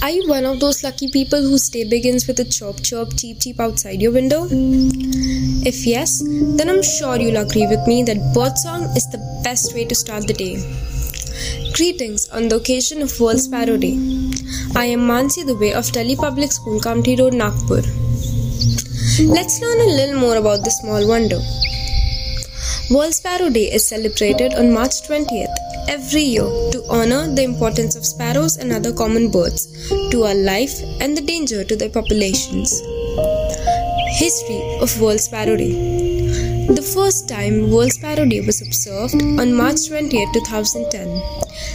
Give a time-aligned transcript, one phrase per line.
[0.00, 3.40] Are you one of those lucky people whose day begins with a chirp chirp cheep
[3.40, 4.46] cheep outside your window?
[5.70, 9.84] If yes, then I'm sure you'll agree with me that birdsong is the best way
[9.86, 10.54] to start the day.
[11.74, 13.94] Greetings on the occasion of World Sparrow Day.
[14.76, 17.82] I am Mansi Dubey of Delhi Public School, Kamptee Road, Nagpur.
[19.34, 21.40] Let's learn a little more about this small wonder.
[22.90, 25.54] World Sparrow Day is celebrated on March 20th
[25.90, 29.66] every year to honor the importance of sparrows and other common birds
[30.10, 32.80] to our life and the danger to their populations.
[34.16, 35.74] History of World Sparrow Day
[36.78, 41.22] The first time World Sparrow Day was observed on March 20, 2010,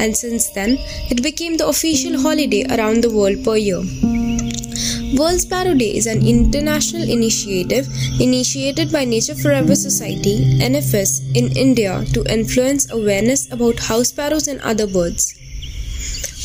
[0.00, 0.78] and since then
[1.10, 3.82] it became the official holiday around the world per year.
[5.16, 7.86] World Sparrow Day is an international initiative
[8.18, 14.60] initiated by Nature Forever Society NFS in India to influence awareness about house sparrows and
[14.62, 15.32] other birds.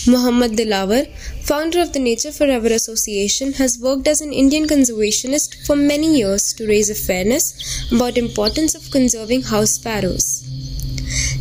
[0.08, 1.08] Mohammed Dilawar,
[1.42, 6.54] founder of the Nature Forever Association, has worked as an Indian conservationist for many years
[6.54, 10.46] to raise awareness about importance of conserving house sparrows.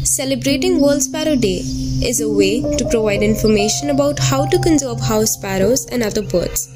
[0.03, 1.59] Celebrating World Sparrow Day
[2.03, 6.71] is a way to provide information about how to conserve house sparrows and other birds.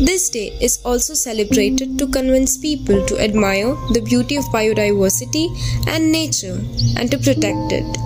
[0.00, 5.46] This day is also celebrated to convince people to admire the beauty of biodiversity
[5.88, 6.60] and nature
[6.96, 7.98] and to protect it.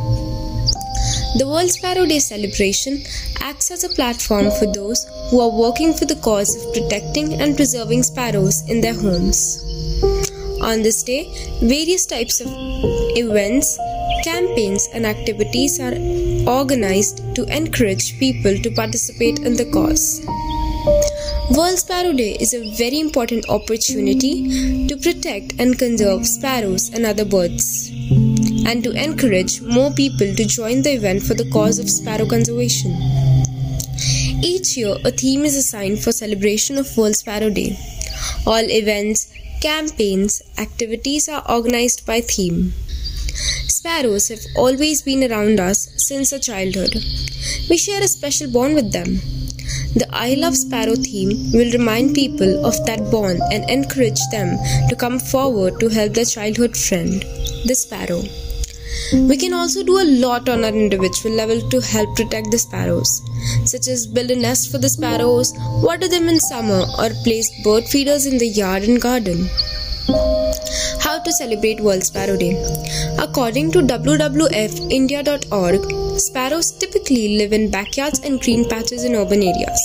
[1.39, 3.03] The World Sparrow Day celebration
[3.41, 7.56] acts as a platform for those who are working for the cause of protecting and
[7.56, 9.62] preserving sparrows in their homes.
[10.62, 13.78] On this day, various types of events,
[14.25, 15.95] campaigns, and activities are
[16.48, 20.20] organized to encourage people to participate in the cause.
[21.56, 27.27] World Sparrow Day is a very important opportunity to protect and conserve sparrows and other
[27.27, 27.91] birds,
[28.64, 32.92] and to encourage more people to join the event for the cause of sparrow conservation.
[34.42, 37.78] Each year, a theme is assigned for celebration of World Sparrow Day.
[38.47, 39.30] All events,
[39.61, 42.73] campaigns, activities are organized by theme.
[43.69, 46.95] Sparrows have always been around us since our childhood.
[47.69, 49.20] We share a special bond with them.
[49.95, 54.58] The I Love Sparrow theme will remind people of that bond and encourage them
[54.89, 57.23] to come forward to help their childhood friend,
[57.67, 58.22] the sparrow.
[59.28, 63.20] We can also do a lot on an individual level to help protect the sparrows,
[63.64, 65.52] such as build a nest for the sparrows,
[65.83, 69.48] water them in summer, or place bird feeders in the yard and garden.
[71.12, 72.55] How to celebrate World Sparrow Day?
[73.18, 79.78] According to WWFindia.org, sparrows typically live in backyards and green patches in urban areas.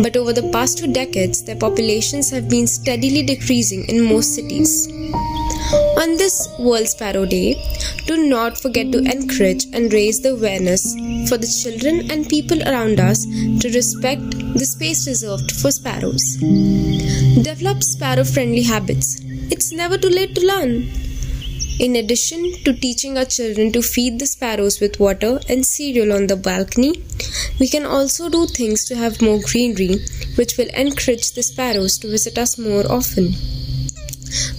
[0.00, 4.86] But over the past two decades, their populations have been steadily decreasing in most cities.
[5.98, 7.60] On this World Sparrow Day,
[8.06, 10.94] do not forget to encourage and raise the awareness
[11.28, 16.36] for the children and people around us to respect the space reserved for sparrows.
[17.42, 19.20] Develop sparrow friendly habits.
[19.52, 20.90] It's never too late to learn.
[21.80, 26.26] In addition to teaching our children to feed the sparrows with water and cereal on
[26.26, 27.02] the balcony,
[27.58, 29.96] we can also do things to have more greenery,
[30.36, 33.34] which will encourage the sparrows to visit us more often.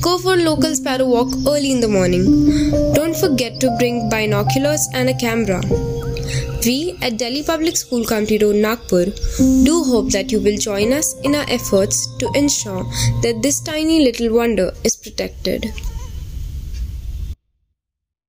[0.02, 2.26] Go for a local sparrow walk early in the morning.
[2.94, 5.62] Don't forget to bring binoculars and a camera.
[6.66, 9.06] We at Delhi Public School Kamptee Road, Nagpur
[9.66, 12.84] do hope that you will join us in our efforts to ensure
[13.24, 15.74] that this tiny little wonder is protected.